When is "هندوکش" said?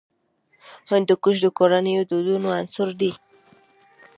0.91-1.35